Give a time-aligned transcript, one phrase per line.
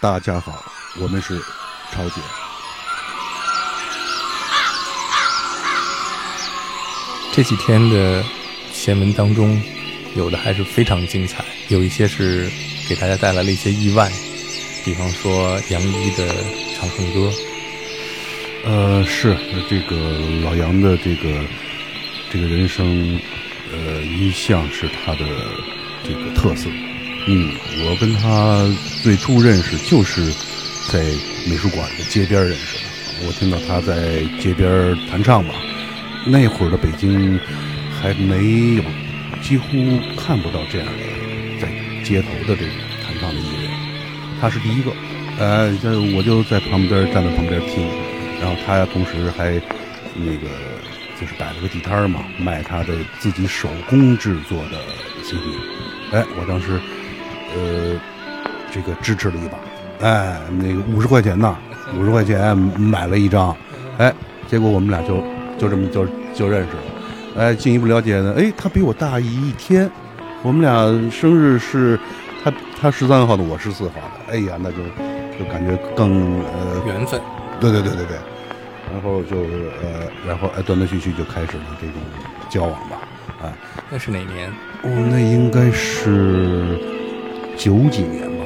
[0.00, 0.64] 大家好，
[1.00, 1.36] 我们是
[1.90, 2.20] 超姐。
[7.32, 8.24] 这几天的
[8.72, 9.60] 新闻当中，
[10.14, 12.48] 有的还是非常精彩，有一些是
[12.88, 14.08] 给大家带来了一些意外，
[14.84, 16.32] 比方说杨一的
[16.76, 17.28] 《长恨歌》。
[18.66, 19.36] 呃，是
[19.68, 19.96] 这个
[20.44, 21.44] 老杨的这个
[22.30, 23.20] 这个人生，
[23.72, 25.26] 呃，一向是他的
[26.04, 26.70] 这个特色。
[27.26, 27.52] 嗯，
[27.84, 28.64] 我跟他
[29.02, 30.32] 最初认识就是
[30.90, 31.00] 在
[31.46, 33.26] 美术馆的街边认识的。
[33.26, 35.54] 我听到他在街边弹唱吧，
[36.26, 37.38] 那会儿的北京
[38.00, 38.84] 还没有，
[39.42, 39.66] 几乎
[40.16, 41.68] 看不到这样的在
[42.04, 42.74] 街头的这种
[43.04, 43.70] 弹唱的艺人，
[44.40, 44.92] 他是第一个。
[45.38, 47.86] 呃，这我就在旁边站在旁边听。
[48.40, 49.60] 然后他同时还
[50.14, 50.48] 那个
[51.20, 54.78] 就是摆了个地摊嘛，卖他的自己手工制作的
[55.24, 55.42] CD。
[56.12, 56.80] 哎，我当时
[57.54, 57.98] 呃
[58.70, 59.58] 这个支持了一把，
[60.06, 61.56] 哎，那个五十块钱呢，
[61.98, 63.56] 五十块钱买了一张，
[63.98, 64.12] 哎，
[64.46, 65.22] 结果我们俩就
[65.58, 66.82] 就这么就就认识了。
[67.36, 69.90] 哎，进一步了解呢，哎，他比我大一天，
[70.42, 71.98] 我们俩生日是
[72.42, 74.78] 他他十三号的，我十四号的，哎呀，那就
[75.38, 77.20] 就感觉更呃缘分。
[77.60, 78.16] 对对对对对，
[78.92, 79.36] 然后就
[79.82, 81.96] 呃，然后哎，断断续续就开始了这种
[82.48, 82.98] 交往吧，
[83.42, 83.52] 哎，
[83.90, 84.48] 那是哪年？
[84.82, 86.78] 哦，那应该是
[87.58, 88.44] 九几年吧，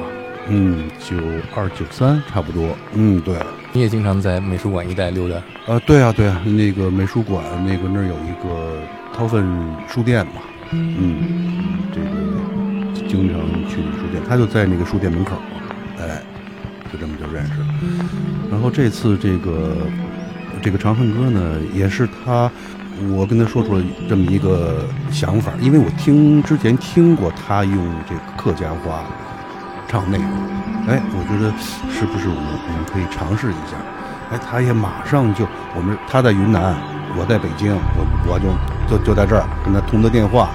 [0.49, 1.15] 嗯，九
[1.55, 3.35] 二九三差不多，嗯，对。
[3.71, 5.35] 你也经常在美术馆一带溜达？
[5.71, 8.79] 啊，对啊，对啊，那个美术馆那个那儿有一个
[9.15, 9.45] 掏粪
[9.87, 10.41] 书店嘛，
[10.71, 11.17] 嗯，
[11.93, 15.37] 这个经常去书店，他就在那个书店门口，
[15.99, 16.21] 哎，
[16.91, 17.67] 就这么就认识了。
[18.49, 19.87] 然后这次这个
[20.61, 22.51] 这个《长恨歌》呢，也是他，
[23.15, 27.77] 我跟他说出了这么一个想法，因为我听之前听过他用
[28.07, 29.03] 这个客家话
[29.87, 30.23] 唱那个，
[30.87, 31.51] 哎，我觉得
[31.91, 33.77] 是不是我们我们可以尝试一下？
[34.31, 36.75] 哎，他也马上就我们他在云南，
[37.17, 38.47] 我在北京，我我就
[38.87, 40.49] 就就在这儿跟他通的电话，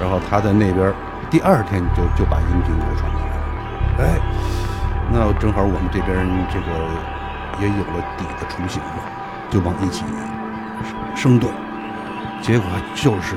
[0.00, 0.92] 然后他在那边，
[1.30, 4.20] 第二天就就把音频给我传过来了，哎。
[5.12, 6.14] 那正好我们这边
[6.52, 6.70] 这个
[7.60, 9.02] 也有了底的雏形嘛，
[9.50, 10.04] 就往一起
[11.20, 11.50] 生对，
[12.40, 13.36] 结果就是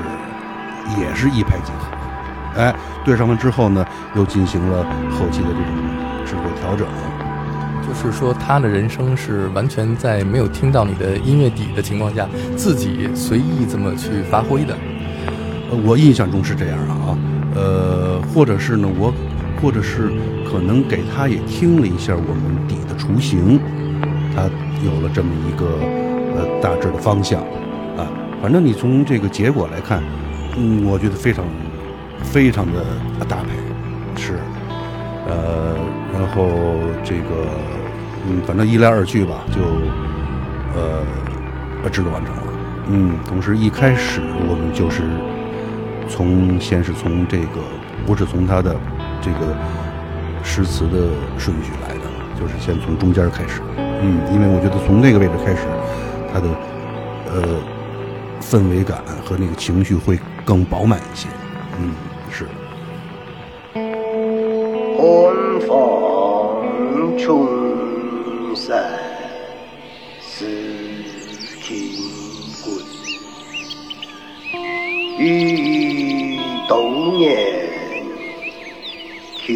[0.98, 2.74] 也是一拍即合，哎，
[3.04, 3.84] 对上完之后呢，
[4.14, 6.86] 又进行了后期的这种制作调整。
[7.86, 14.74] 就是说，他的人生是完全在没有听到你的音乐底的情况下，自己随意这么去发挥的。
[15.70, 17.18] 呃我印象中是这样啊，
[17.54, 19.12] 呃，或者是呢，我，
[19.60, 20.10] 或者是。
[20.46, 23.58] 可能给他也听了一下我们底的雏形，
[24.32, 24.42] 他
[24.84, 25.66] 有了这么一个
[26.36, 27.46] 呃大致的方向啊。
[28.44, 30.02] 反正你从这个结果来看，
[30.58, 31.46] 嗯，我觉得非常
[32.22, 32.84] 非常的
[33.26, 34.38] 搭配，是
[35.26, 35.74] 呃，
[36.12, 36.50] 然后
[37.02, 37.48] 这个
[38.28, 39.62] 嗯，反正一来二去吧，就
[40.78, 41.00] 呃
[41.82, 42.42] 把制作完成了。
[42.88, 45.04] 嗯，同时一开始我们就是
[46.06, 47.62] 从先是从这个
[48.04, 48.76] 不是从他的
[49.22, 49.56] 这个。
[50.46, 52.02] 诗词的顺序来的，
[52.38, 55.62] 就是先从中间开始，嗯，因为我觉得从那个位置开始，
[56.30, 56.46] 它的
[57.32, 57.42] 呃
[58.50, 61.28] 氛围感和那个情绪会更饱满一些，
[61.78, 61.94] 嗯，
[62.30, 62.46] 是。
[64.96, 67.48] 寒风冲
[68.54, 68.84] 散
[70.20, 70.46] 思
[71.62, 71.76] 情
[72.62, 72.66] 归，
[75.18, 76.38] 欲
[76.68, 76.78] 多
[77.16, 77.24] 年
[79.38, 79.54] 秋。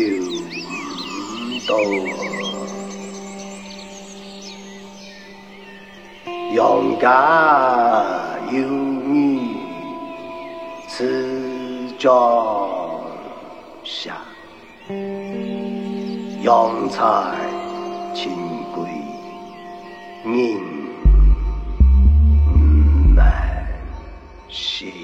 [1.69, 1.75] 到
[6.55, 9.57] 杨家有女
[10.89, 13.03] 此朝
[13.85, 14.17] 下，
[16.43, 17.35] 杨才
[18.15, 18.33] 亲
[18.75, 18.89] 归
[20.25, 20.33] 人
[23.15, 23.67] 难
[24.49, 24.98] 心。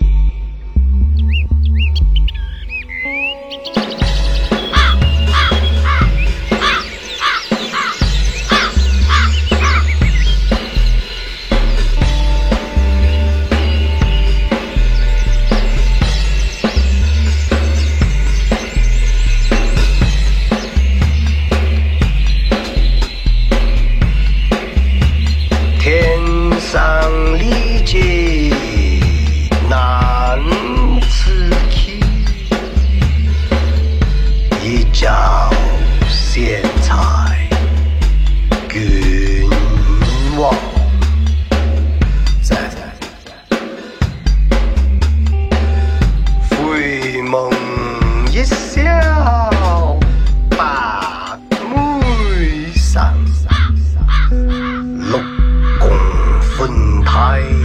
[57.14, 57.63] high.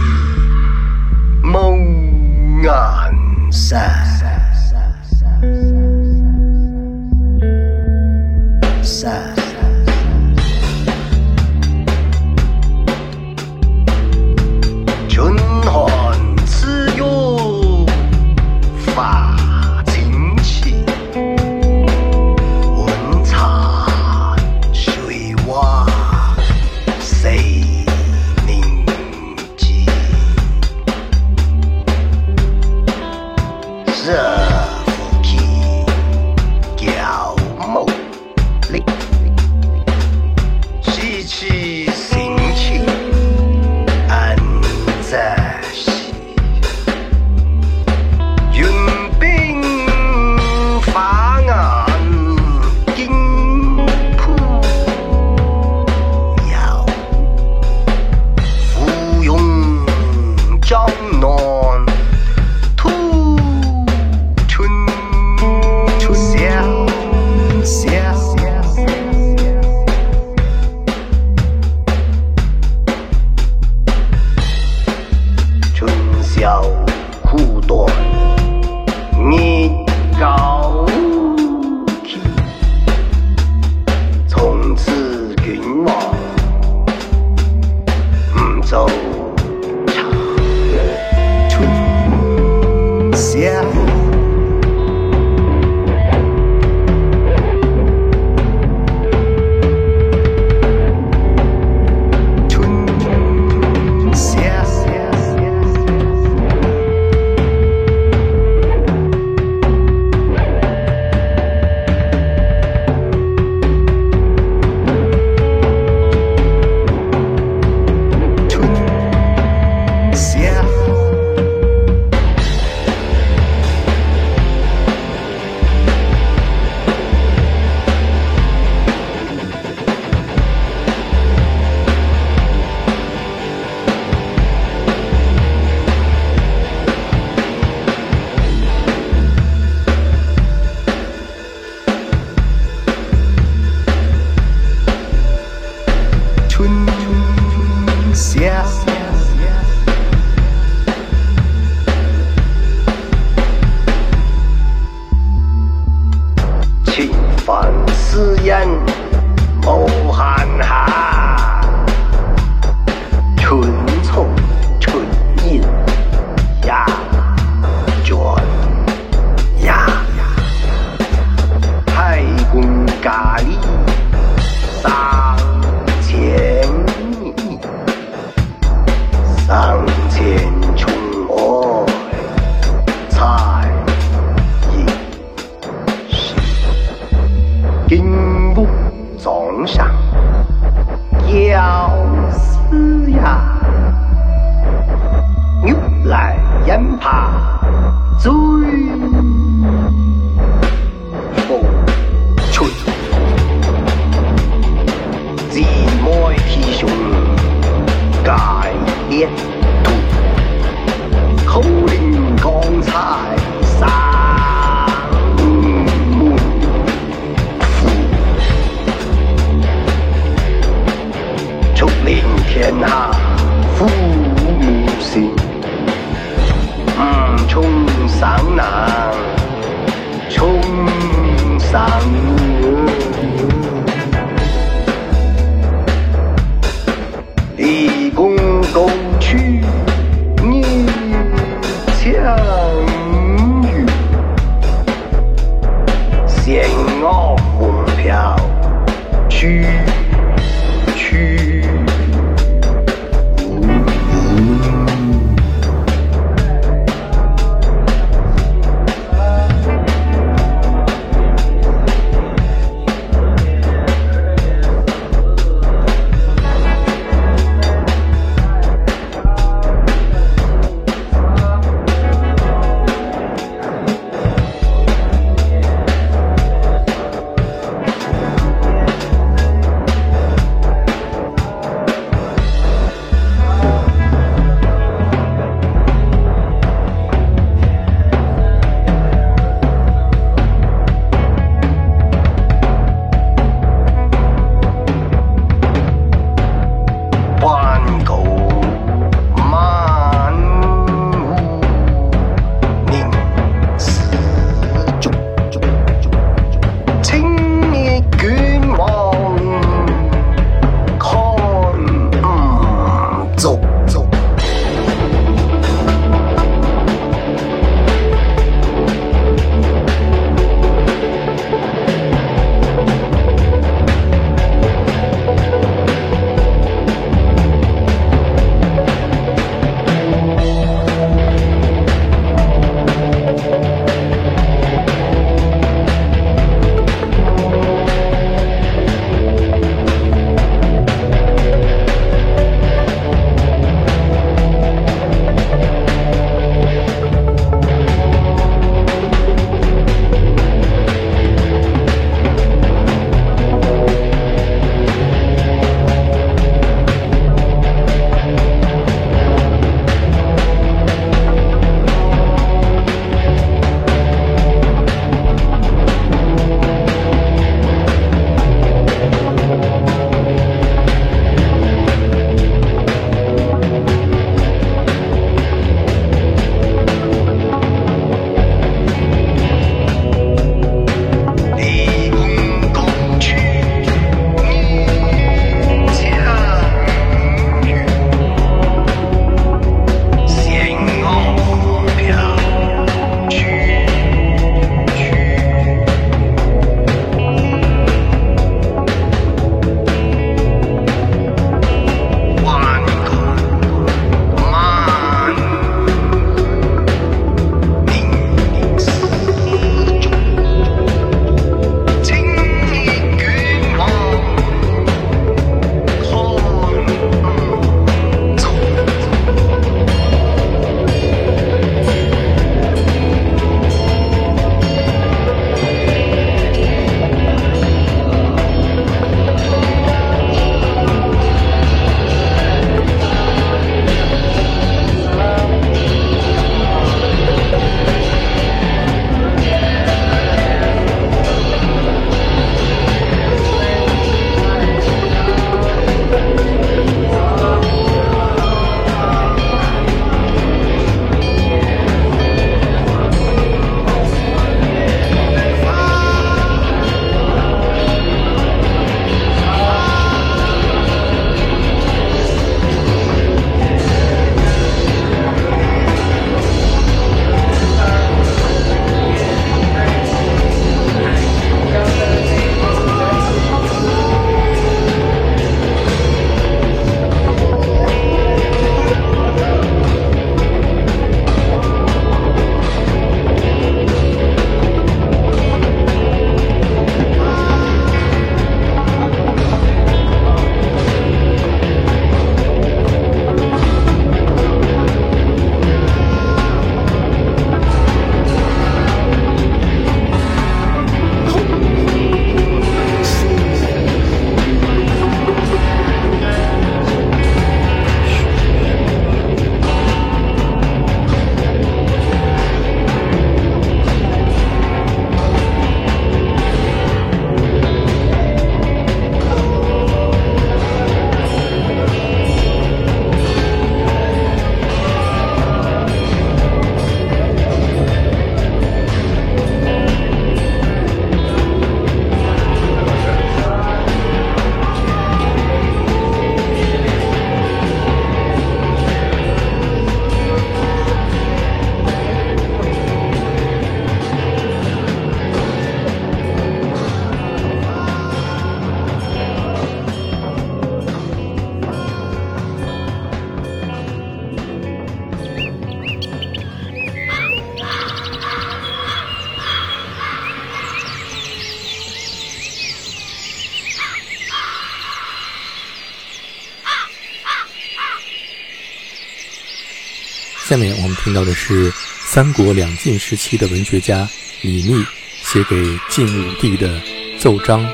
[570.50, 574.08] 下面我们听到的是三国两晋时期的文学家
[574.42, 574.84] 李密
[575.22, 576.82] 写给晋武帝的
[577.20, 577.64] 奏章《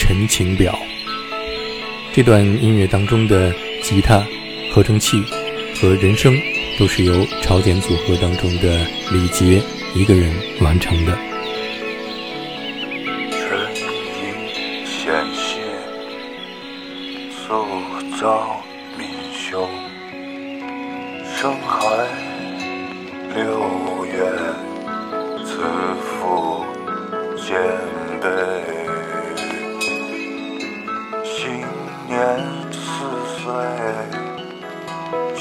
[0.00, 0.72] 陈情表》。
[2.12, 4.26] 这段音乐当中的吉他、
[4.74, 5.22] 合成器
[5.80, 6.36] 和人声
[6.76, 9.62] 都是由朝鲜组合当中的李杰
[9.94, 11.37] 一个人完成的。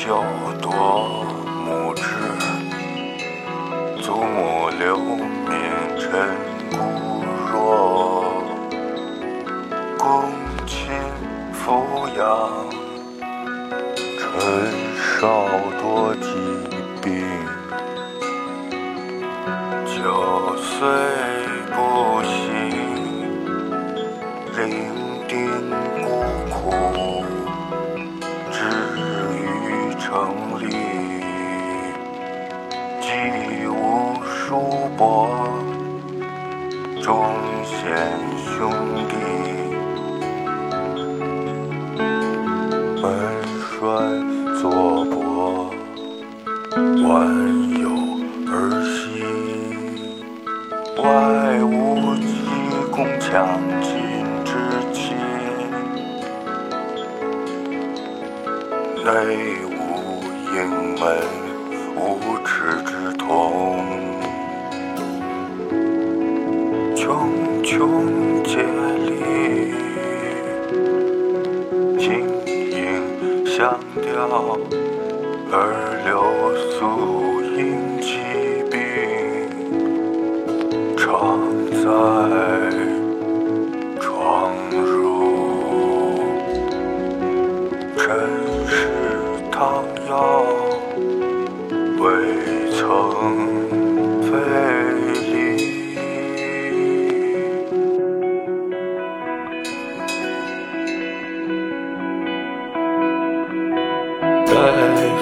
[0.08, 0.24] 有
[0.62, 0.72] 夺
[1.66, 2.04] 母志。
[4.02, 5.60] 祖母留名
[6.00, 6.47] 尘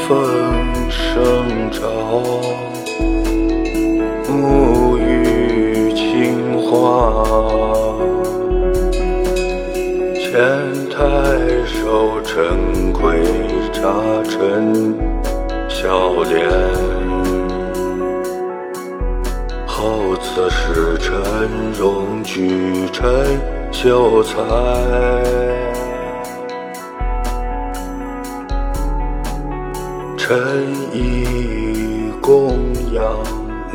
[0.07, 0.15] 风
[0.87, 1.81] 声照，
[4.29, 7.25] 沐浴清华。
[10.13, 10.29] 前
[10.91, 10.95] 太
[11.65, 13.23] 守陈奎
[13.73, 13.81] 茶
[14.29, 14.95] 陈。
[15.67, 16.49] 笑脸，
[19.67, 21.13] 后刺史陈
[21.77, 23.03] 荣举陈
[23.71, 24.33] 秀才，
[30.27, 32.57] 臣以供
[32.91, 33.03] 养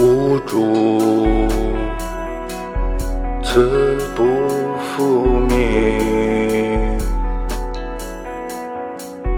[0.01, 1.47] 无主，
[3.41, 4.25] 此不
[4.81, 6.99] 复命，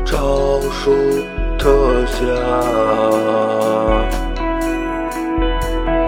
[0.07, 0.90] 诏书。
[1.59, 1.68] 特
[2.07, 2.25] 下，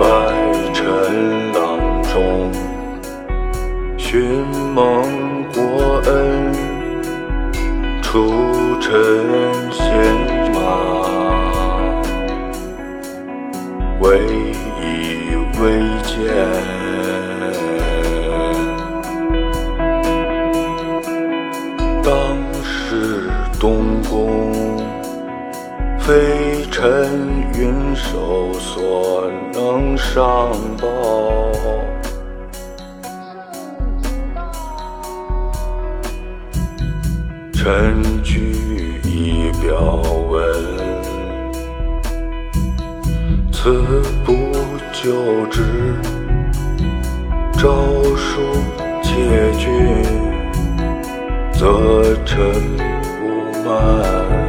[0.00, 0.04] 拜
[0.72, 2.50] 陈郎中，
[3.96, 4.42] 寻
[4.74, 5.04] 蒙
[27.56, 30.88] 云手所能上报，
[37.52, 40.42] 臣居以表文，
[43.52, 44.32] 此不
[44.92, 45.62] 就之，
[47.52, 47.70] 诏
[48.16, 48.40] 书
[49.00, 50.02] 窃郡，
[51.52, 52.52] 则臣
[53.20, 54.43] 不慢。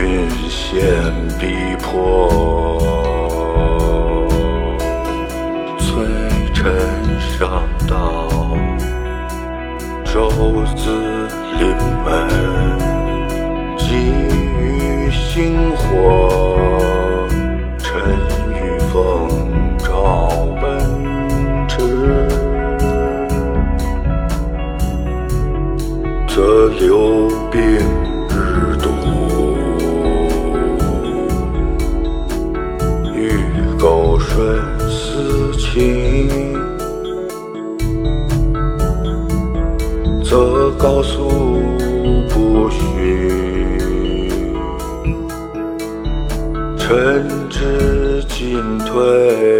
[0.00, 2.80] 君先逼迫，
[5.78, 6.06] 催
[6.54, 6.64] 臣
[7.20, 8.26] 上道，
[10.06, 10.30] 周
[10.74, 12.08] 子临门，
[13.76, 17.28] 急于星火，
[17.76, 18.00] 臣
[18.54, 18.96] 欲奉
[19.80, 20.30] 诏
[20.62, 20.64] 奔
[21.68, 21.76] 驰，
[26.26, 27.28] 则留
[42.70, 43.80] 诉不许。
[46.78, 49.59] 臣之进退，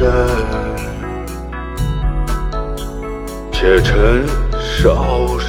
[0.00, 0.08] 幽深。
[3.50, 4.24] 且臣
[4.60, 5.44] 少时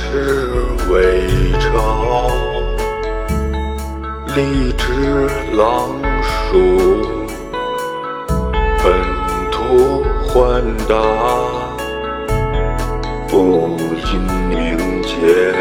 [0.89, 2.31] 为朝，
[4.35, 5.89] 立志狼
[6.23, 6.57] 鼠，
[8.83, 8.91] 本
[9.51, 10.95] 图换达。
[13.27, 13.77] 不
[14.11, 14.11] 因
[14.49, 14.57] 凝
[15.03, 15.53] 结，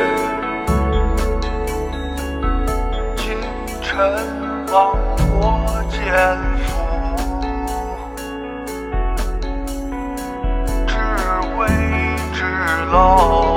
[3.15, 3.37] 今
[3.83, 3.93] 臣
[4.73, 4.97] 亡
[5.39, 5.99] 我奸
[12.91, 13.48] long.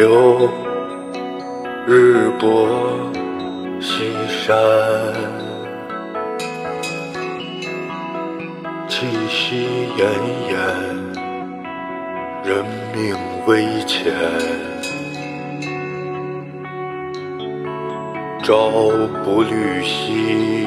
[0.00, 0.48] 流
[1.86, 2.66] 日薄
[3.82, 4.56] 西山，
[8.88, 10.00] 气息奄
[10.48, 10.56] 奄，
[12.42, 14.10] 人命危浅。
[18.42, 18.70] 朝
[19.22, 20.66] 不虑夕，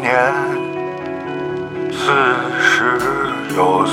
[0.00, 0.32] 年
[1.92, 2.10] 四
[2.58, 2.98] 十
[3.54, 3.92] 有四，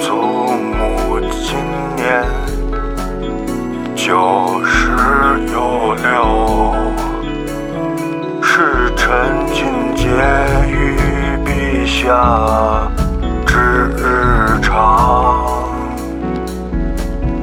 [0.00, 1.58] 祖母今
[1.96, 2.24] 年
[3.96, 4.90] 九十
[5.52, 6.76] 有六，
[8.40, 9.06] 是臣
[9.52, 10.06] 今节
[10.68, 10.96] 于
[11.44, 12.88] 陛下
[13.44, 13.58] 之
[13.96, 15.66] 日长，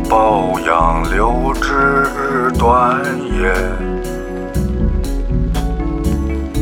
[0.10, 3.04] 抱养留之日短
[3.42, 3.95] 也。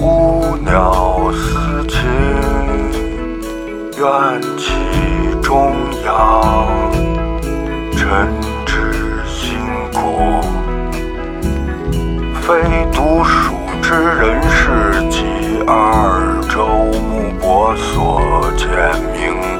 [0.03, 1.97] 孤鸟思情，
[3.97, 4.73] 怨气
[5.41, 5.71] 中
[6.03, 6.91] 央，
[7.95, 8.27] 臣
[8.65, 8.91] 之
[9.25, 9.57] 辛
[9.93, 10.41] 苦，
[12.41, 15.23] 非独属之人士及
[15.65, 16.67] 二周
[16.99, 18.21] 目博所
[18.57, 18.67] 见
[19.13, 19.52] 明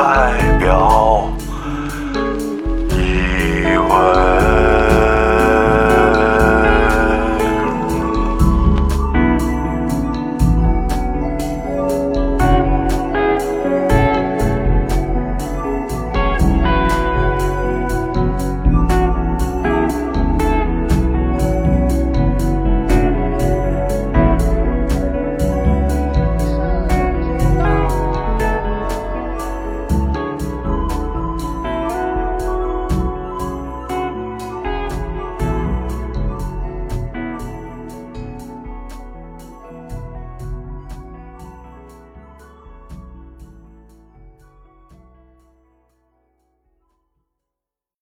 [0.00, 1.39] 代表。